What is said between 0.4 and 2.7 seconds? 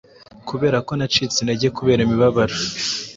Kuberako nacitse intege kubera imibabaro,